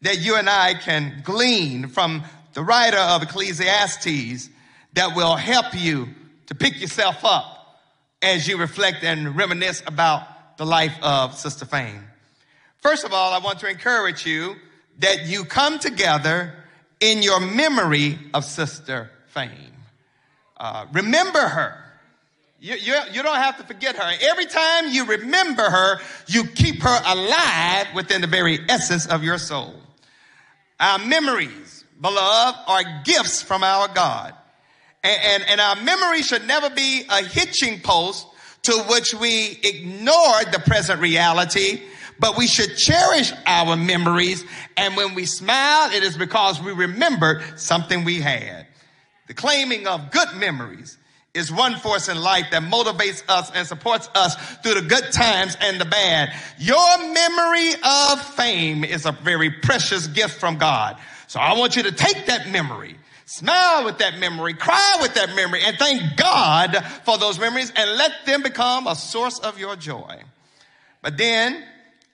[0.01, 2.23] that you and I can glean from
[2.53, 4.49] the writer of Ecclesiastes
[4.93, 6.09] that will help you
[6.51, 7.79] to pick yourself up
[8.21, 12.03] as you reflect and reminisce about the life of Sister Fame?
[12.79, 14.57] First of all, I want to encourage you
[14.99, 16.53] that you come together
[16.99, 19.71] in your memory of Sister Fame.
[20.57, 21.81] Uh, remember her.
[22.59, 24.13] You, you, you, don't have to forget her.
[24.21, 29.37] Every time you remember her, you keep her alive within the very essence of your
[29.37, 29.73] soul.
[30.81, 34.33] Our memories, beloved, are gifts from our God.
[35.03, 38.27] And, and, and our memory should never be a hitching post
[38.63, 41.81] to which we ignore the present reality
[42.21, 44.45] but we should cherish our memories.
[44.77, 48.67] And when we smile, it is because we remembered something we had.
[49.27, 50.99] The claiming of good memories
[51.33, 55.57] is one force in life that motivates us and supports us through the good times
[55.61, 56.31] and the bad.
[56.59, 60.97] Your memory of fame is a very precious gift from God.
[61.25, 65.35] So I want you to take that memory, smile with that memory, cry with that
[65.35, 69.75] memory, and thank God for those memories and let them become a source of your
[69.75, 70.21] joy.
[71.01, 71.63] But then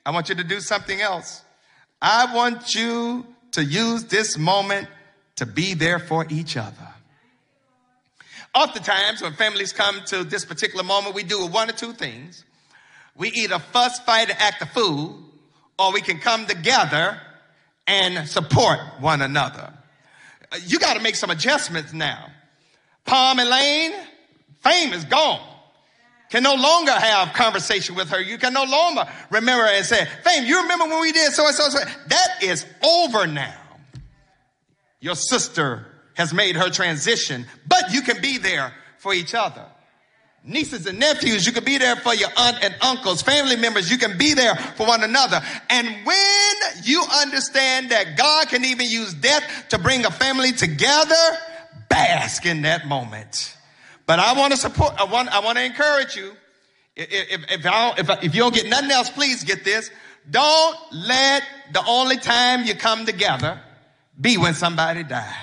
[0.06, 1.44] I want you to do something else.
[2.02, 4.88] I want you to use this moment
[5.38, 6.88] to be there for each other.
[8.56, 12.44] Oftentimes, when families come to this particular moment, we do one or two things.
[13.16, 15.20] We either fuss, fight, and act a fool,
[15.78, 17.20] or we can come together
[17.86, 19.74] and support one another.
[20.66, 22.30] You got to make some adjustments now.
[23.06, 23.94] Palm and Lane,
[24.62, 25.42] fame is gone
[26.30, 28.20] can no longer have conversation with her.
[28.20, 31.56] You can no longer remember and say, Fame, you remember when we did so and
[31.56, 31.80] so, so.
[31.80, 33.56] That is over now.
[35.00, 35.86] Your sister
[36.16, 39.66] has made her transition, but you can be there for each other.
[40.48, 43.98] Nieces and nephews, you can be there for your aunt and uncles, family members, you
[43.98, 45.42] can be there for one another.
[45.70, 51.16] And when you understand that God can even use death to bring a family together,
[51.90, 53.58] bask in that moment.
[54.06, 56.32] But I want to support, I want, I want to encourage you.
[56.96, 59.92] If, if, if, if, you don't get nothing else, please get this.
[60.32, 61.44] Don't let
[61.74, 63.60] the only time you come together
[64.20, 65.36] be when somebody died.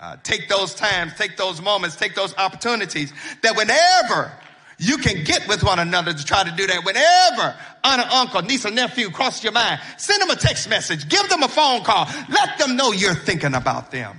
[0.00, 4.32] Uh, take those times, take those moments, take those opportunities that whenever
[4.78, 6.84] you can get with one another to try to do that.
[6.84, 11.06] Whenever aunt or uncle, niece or nephew cross your mind, send them a text message,
[11.10, 14.16] give them a phone call, let them know you're thinking about them.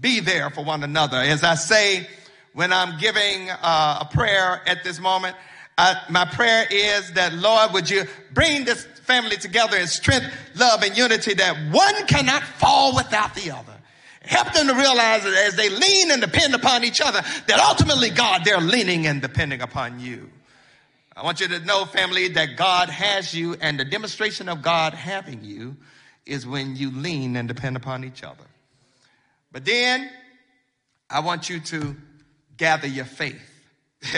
[0.00, 1.16] Be there for one another.
[1.16, 2.06] As I say,
[2.52, 5.34] when I'm giving uh, a prayer at this moment,
[5.76, 10.82] I, my prayer is that Lord, would you bring this family together in strength, love,
[10.82, 13.72] and unity that one cannot fall without the other.
[14.24, 18.10] Help them to realize that as they lean and depend upon each other, that ultimately,
[18.10, 20.30] God, they're leaning and depending upon you.
[21.16, 24.94] I want you to know, family, that God has you, and the demonstration of God
[24.94, 25.76] having you
[26.24, 28.44] is when you lean and depend upon each other.
[29.50, 30.08] But then,
[31.10, 31.96] I want you to
[32.56, 33.42] gather your faith.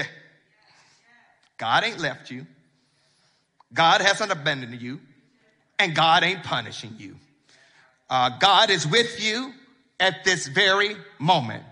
[1.56, 2.46] God ain't left you.
[3.72, 5.00] God hasn't abandoned you.
[5.78, 7.16] And God ain't punishing you.
[8.08, 9.52] Uh, God is with you
[10.04, 11.64] at this very moment.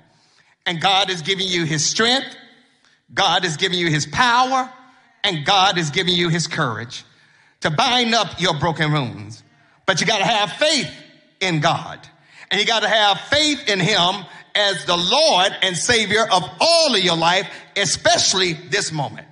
[0.65, 2.35] And God is giving you his strength.
[3.13, 4.73] God is giving you his power.
[5.23, 7.05] And God is giving you his courage
[7.61, 9.43] to bind up your broken wounds.
[9.85, 10.91] But you got to have faith
[11.41, 12.01] in God.
[12.51, 14.25] And you got to have faith in him
[14.55, 19.27] as the Lord and Savior of all of your life, especially this moment.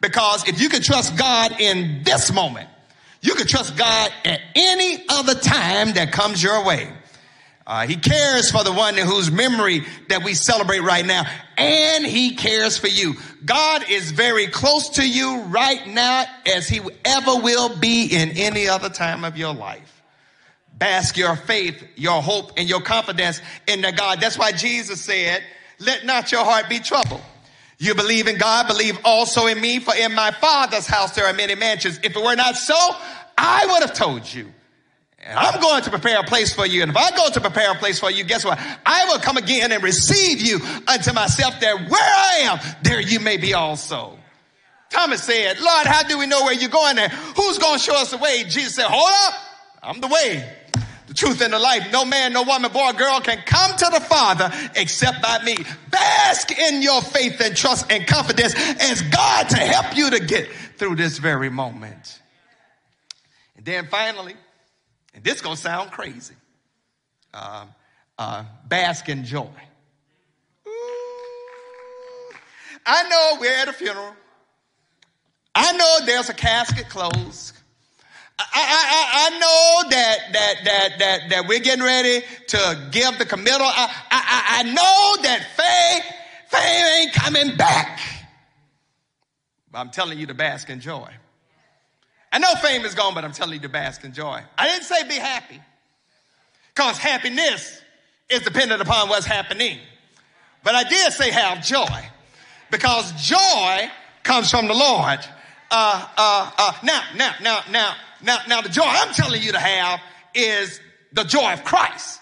[0.00, 2.68] Because if you can trust God in this moment,
[3.20, 6.90] you can trust God at any other time that comes your way.
[7.68, 11.26] Uh, he cares for the one whose memory that we celebrate right now,
[11.58, 13.12] and he cares for you.
[13.44, 18.68] God is very close to you right now as he ever will be in any
[18.68, 20.02] other time of your life.
[20.78, 24.18] Bask your faith, your hope, and your confidence in the God.
[24.18, 25.42] That's why Jesus said,
[25.78, 27.20] let not your heart be troubled.
[27.76, 31.34] You believe in God, believe also in me, for in my Father's house there are
[31.34, 32.00] many mansions.
[32.02, 32.78] If it were not so,
[33.36, 34.54] I would have told you.
[35.28, 36.80] And I'm going to prepare a place for you.
[36.80, 38.58] And if I go to prepare a place for you, guess what?
[38.86, 43.20] I will come again and receive you unto myself that where I am, there you
[43.20, 44.18] may be also.
[44.88, 47.10] Thomas said, Lord, how do we know where you're going there?
[47.10, 48.44] Who's going to show us the way?
[48.44, 49.34] Jesus said, hold up.
[49.82, 50.50] I'm the way
[51.08, 51.90] the truth and the life.
[51.92, 55.56] No man, no woman, boy, girl can come to the Father except by me.
[55.90, 60.48] Bask in your faith and trust and confidence as God to help you to get
[60.76, 62.20] through this very moment.
[63.56, 64.34] And then finally,
[65.14, 66.34] and this gonna sound crazy.
[67.34, 67.68] Um,
[68.18, 69.48] uh, bask in joy.
[72.84, 74.14] I know we're at a funeral.
[75.54, 77.54] I know there's a casket closed.
[78.38, 83.26] I, I, I, know that, that, that, that, that we're getting ready to give the
[83.26, 83.66] committal.
[83.66, 88.00] I, I, I know that Faye, Faye ain't coming back.
[89.72, 91.10] But I'm telling you to bask in joy.
[92.32, 94.42] I know fame is gone, but I'm telling you to bask in joy.
[94.56, 95.60] I didn't say be happy.
[96.74, 97.80] Because happiness
[98.28, 99.78] is dependent upon what's happening.
[100.62, 101.86] But I did say have joy.
[102.70, 103.90] Because joy
[104.22, 105.18] comes from the Lord.
[105.70, 109.58] Uh, uh, uh, now, now, now, now, now, now, the joy I'm telling you to
[109.58, 110.00] have
[110.34, 110.80] is
[111.12, 112.20] the joy of Christ.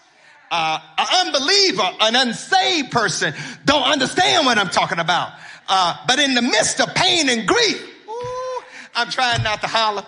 [0.51, 3.35] Uh, an unbeliever, an unsaved person
[3.65, 5.33] don't understand what I'm talking about.
[5.69, 7.96] Uh, but in the midst of pain and grief,
[8.97, 10.05] I'm trying not to holler.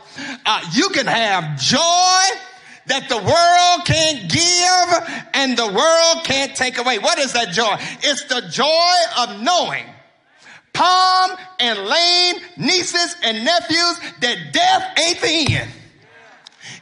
[0.46, 2.24] Uh, you can have joy
[2.86, 6.98] that the world can't give and the world can't take away.
[6.98, 7.76] What is that joy?
[8.02, 9.84] It's the joy of knowing
[10.72, 15.70] Palm and Lane, nieces and nephews that death ain't the end.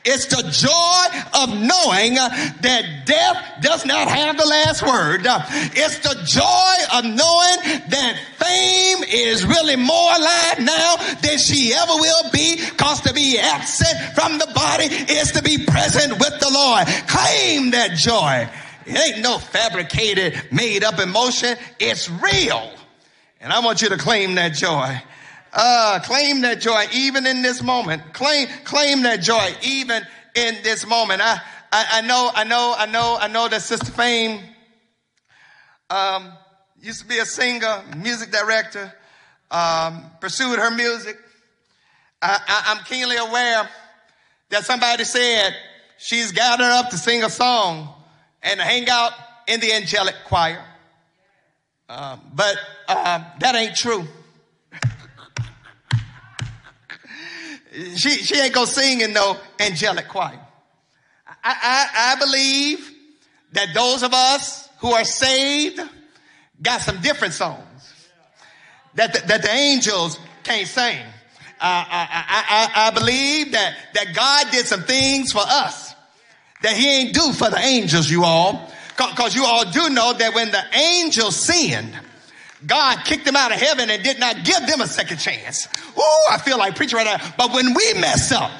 [0.08, 2.28] It's the joy of knowing uh,
[2.60, 5.26] that death does not have the last word.
[5.26, 5.42] Uh,
[5.74, 11.94] it's the joy of knowing that fame is really more alive now than she ever
[11.94, 16.50] will be because to be absent from the body is to be present with the
[16.52, 16.86] Lord.
[17.08, 18.48] Claim that joy.
[18.86, 21.56] It ain't no fabricated, made up emotion.
[21.80, 22.70] It's real.
[23.40, 25.02] And I want you to claim that joy.
[25.58, 28.12] Uh, claim that joy even in this moment.
[28.12, 30.02] Claim, claim that joy even
[30.34, 31.22] in this moment.
[31.22, 31.40] I,
[31.72, 34.38] I, I know, I know, I know, I know that Sister Fame,
[35.88, 36.30] um,
[36.78, 38.92] used to be a singer, music director,
[39.50, 41.16] um, pursued her music.
[42.20, 43.66] I, I, I'm keenly aware
[44.50, 45.56] that somebody said
[45.96, 47.94] she's gathered up to sing a song
[48.42, 49.12] and hang out
[49.48, 50.62] in the angelic choir.
[51.88, 52.56] Um, but
[52.88, 54.06] uh, that ain't true.
[57.96, 60.40] She, she ain't gonna sing in no angelic choir.
[61.26, 62.90] I, I, I believe
[63.52, 65.80] that those of us who are saved
[66.62, 67.66] got some different songs
[68.94, 70.98] that the, that the angels can't sing.
[71.58, 75.94] Uh, I, I, I, believe that, that God did some things for us
[76.62, 78.70] that he ain't do for the angels, you all.
[78.96, 81.98] Cause you all do know that when the angels sinned,
[82.64, 85.68] God kicked them out of heaven and did not give them a second chance.
[85.96, 87.34] Oh, I feel like preaching right now.
[87.36, 88.50] But when we mess up,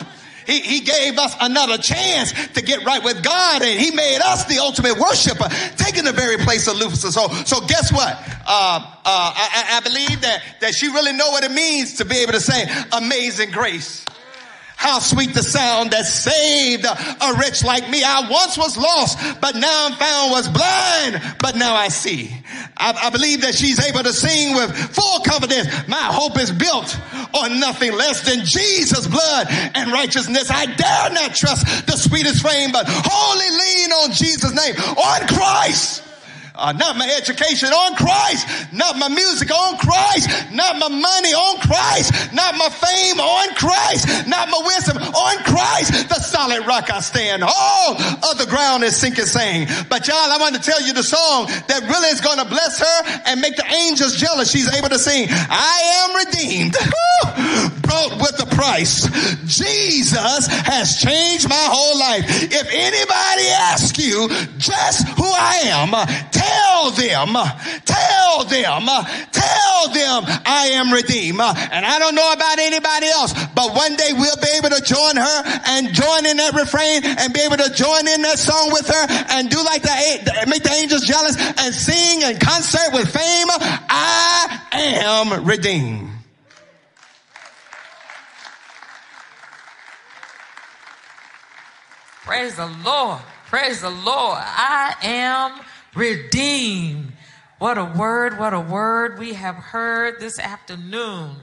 [0.46, 4.44] he, he gave us another chance to get right with God and he made us
[4.44, 7.10] the ultimate worshiper, taking the very place of Lucifer.
[7.10, 8.12] So, so guess what?
[8.46, 12.18] Uh, uh, I, I believe that, that she really know what it means to be
[12.18, 14.04] able to say amazing grace.
[14.76, 18.04] How sweet the sound that saved a wretch like me.
[18.04, 22.30] I once was lost, but now I'm found was blind, but now I see.
[22.76, 25.68] I, I, believe that she's able to sing with full confidence.
[25.88, 26.94] My hope is built
[27.32, 30.50] on nothing less than Jesus' blood and righteousness.
[30.50, 36.05] I dare not trust the sweetest frame, but wholly lean on Jesus' name, on Christ.
[36.56, 41.60] Uh, not my education on Christ, not my music on Christ, not my money on
[41.60, 47.00] Christ, not my fame on Christ, not my wisdom on Christ, the solid rock I
[47.00, 47.44] stand.
[47.44, 49.68] All other ground is sinking sand.
[49.90, 52.80] But y'all, I want to tell you the song that really is going to bless
[52.80, 54.50] her and make the angels jealous.
[54.50, 56.72] She's able to sing, I am redeemed,
[57.82, 59.04] brought with the price.
[59.44, 62.24] Jesus has changed my whole life.
[62.48, 65.92] If anybody asks you just who I am,
[66.76, 67.32] Tell them,
[67.86, 68.84] tell them,
[69.32, 71.40] tell them I am redeemed.
[71.40, 75.16] And I don't know about anybody else, but one day we'll be able to join
[75.16, 78.86] her and join in that refrain and be able to join in that song with
[78.88, 83.48] her and do like the, make the angels jealous and sing in concert with fame.
[83.88, 86.10] I am redeemed.
[92.22, 93.20] Praise the Lord.
[93.46, 94.42] Praise the Lord.
[94.44, 95.64] I am
[95.96, 97.12] redeemed.
[97.58, 101.36] What a word, what a word we have heard this afternoon.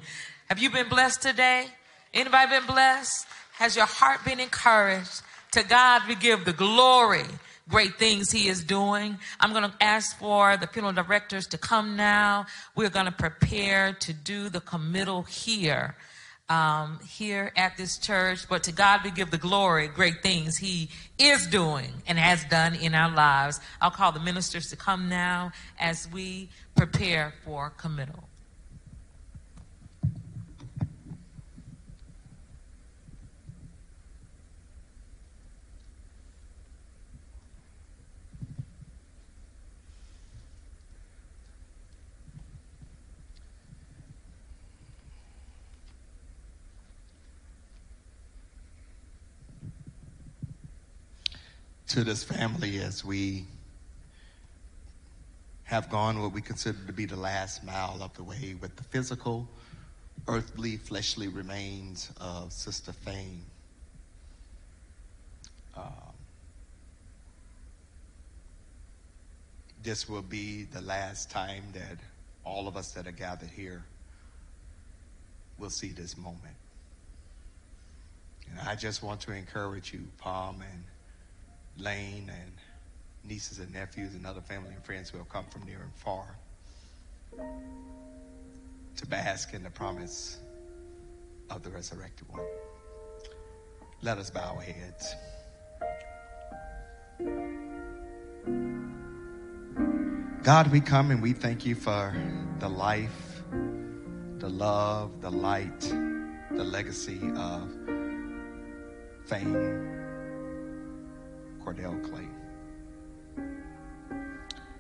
[0.48, 1.66] Have you been blessed today?
[2.14, 3.26] Anybody been blessed?
[3.54, 5.24] Has your heart been encouraged?
[5.54, 7.26] To God we give the glory,
[7.68, 9.18] great things he is doing.
[9.40, 12.46] I'm going to ask for the funeral directors to come now.
[12.76, 15.96] We're going to prepare to do the committal here
[16.54, 20.90] um, here at this church, but to God we give the glory, great things He
[21.18, 23.60] is doing and has done in our lives.
[23.82, 28.30] I'll call the ministers to come now as we prepare for committal.
[51.88, 53.46] To this family as we
[55.64, 58.84] have gone what we consider to be the last mile of the way with the
[58.84, 59.48] physical,
[60.28, 63.44] earthly, fleshly remains of Sister Fane.
[65.76, 66.14] Um,
[69.82, 71.98] this will be the last time that
[72.46, 73.84] all of us that are gathered here
[75.58, 76.56] will see this moment.
[78.50, 80.84] And I just want to encourage you, Palm and
[81.78, 82.52] Lane and
[83.24, 86.38] nieces and nephews and other family and friends who have come from near and far
[88.96, 90.38] to bask in the promise
[91.50, 92.46] of the resurrected one.
[94.02, 95.16] Let us bow our heads.
[100.44, 102.14] God, we come and we thank you for
[102.60, 103.42] the life,
[104.40, 105.80] the love, the light,
[106.52, 107.72] the legacy of
[109.26, 110.03] fame,
[111.64, 112.28] Cordell Clay.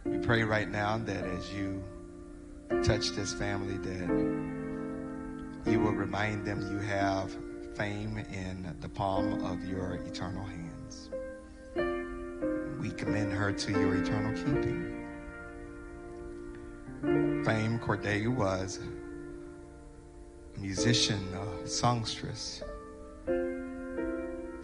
[0.05, 1.83] We pray right now that as you
[2.83, 4.09] touch this family, that
[5.71, 7.35] you will remind them you have
[7.75, 11.09] fame in the palm of your eternal hands.
[12.79, 14.89] We commend her to your eternal keeping.
[17.45, 18.79] Fame Cordelia was
[20.55, 22.61] a musician, a songstress.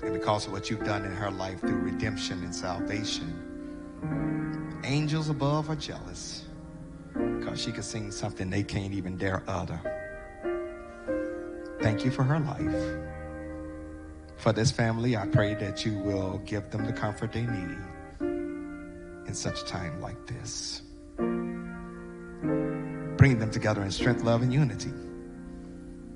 [0.02, 5.70] And because of what you've done in her life through redemption and salvation, angels above
[5.70, 6.45] are jealous
[7.14, 9.80] because she could sing something they can't even dare utter.
[11.82, 12.97] Thank you for her life.
[14.38, 17.78] For this family, I pray that you will give them the comfort they need
[18.20, 20.82] in such a time like this
[23.20, 24.93] bring them together in strength, love, and unity.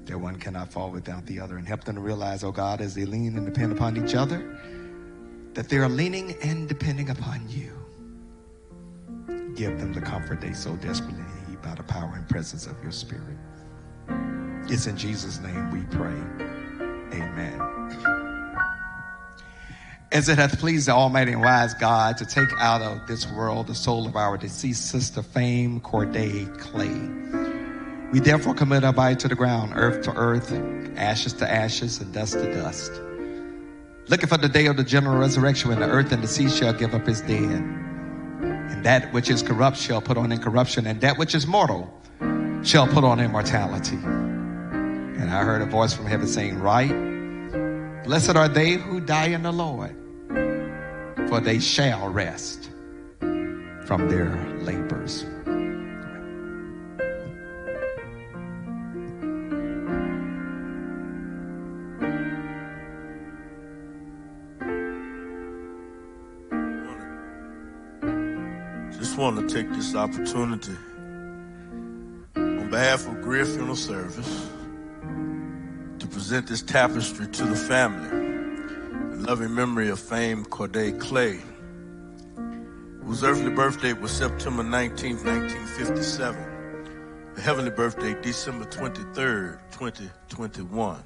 [0.06, 2.94] That one cannot fall without the other and help them to realize, oh God, as
[2.94, 4.60] they lean and depend upon each other,
[5.54, 7.72] that they are leaning and depending upon you.
[9.56, 12.92] Give them the comfort they so desperately need by the power and presence of your
[12.92, 13.38] spirit.
[14.68, 16.18] It's in Jesus' name we pray.
[17.18, 17.74] Amen
[20.14, 23.66] as it hath pleased the Almighty and wise God to take out of this world
[23.66, 27.53] the soul of our deceased sister, Fame Corday Clay.
[28.14, 30.54] We therefore commit our body to the ground, earth to earth,
[30.96, 32.92] ashes to ashes, and dust to dust.
[34.08, 36.74] Looking for the day of the general resurrection when the earth and the sea shall
[36.74, 37.42] give up his dead.
[37.42, 41.92] And that which is corrupt shall put on incorruption, and that which is mortal
[42.64, 43.98] shall put on immortality.
[43.98, 46.94] And I heard a voice from heaven saying, Right,
[48.04, 49.98] blessed are they who die in the Lord
[51.34, 52.70] for they shall rest
[53.20, 55.26] from their labors.
[69.34, 70.76] Want to take this opportunity
[72.36, 74.50] on behalf of Greer Funeral Service
[75.98, 81.40] to present this tapestry to the family in loving memory of famed Corday Clay,
[83.04, 87.34] whose earthly birthday was September 19, 1957.
[87.34, 91.04] The heavenly birthday, December 23rd, 2021.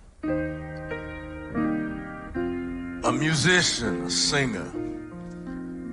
[3.06, 4.70] A musician, a singer.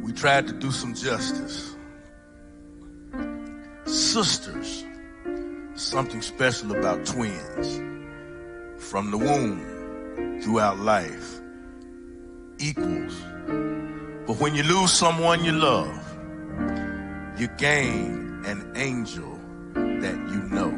[0.03, 1.74] We tried to do some justice.
[3.87, 4.85] Sisters,
[5.75, 7.83] something special about twins.
[8.79, 11.41] From the womb throughout life
[12.59, 13.15] equals.
[14.27, 16.01] But when you lose someone you love,
[17.39, 19.39] you gain an angel
[19.75, 20.73] that you know.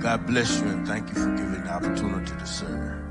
[0.00, 3.01] God bless you and thank you for giving the opportunity to serve.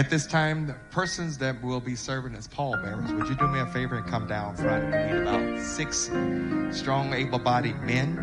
[0.00, 3.60] At this time, the persons that will be serving as pallbearers, would you do me
[3.60, 4.86] a favor and come down front?
[4.86, 6.10] We need about six
[6.70, 8.16] strong, able-bodied men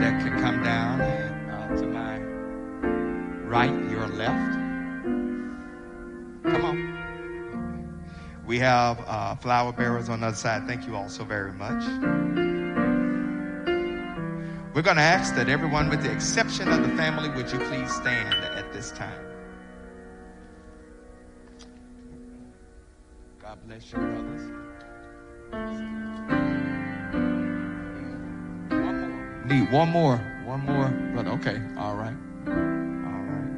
[0.00, 2.20] that can come down uh, to my
[3.46, 4.54] right, your left.
[6.44, 7.92] Come on.
[8.46, 10.66] We have uh, flower bearers on the other side.
[10.66, 11.84] Thank you all so very much.
[14.74, 17.94] We're going to ask that everyone, with the exception of the family, would you please
[17.94, 19.31] stand at this time?
[23.66, 24.42] Bless you, brothers.
[29.46, 30.16] Need one more.
[30.44, 30.88] One more.
[31.12, 31.30] Brother.
[31.32, 31.60] Okay.
[31.76, 32.14] All right.
[32.46, 33.52] All right.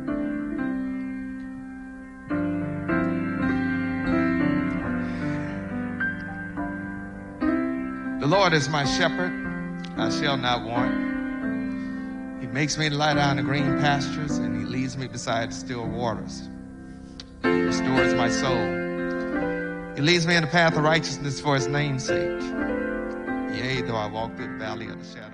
[8.20, 9.32] The Lord is my shepherd.
[9.96, 12.40] I shall not want.
[12.40, 16.48] He makes me lie down in green pastures and he leads me beside still waters.
[17.42, 18.83] He restores my soul.
[19.94, 22.40] He leads me in the path of righteousness for his name's sake.
[23.54, 25.33] Yea, though I walk through the valley of the shadow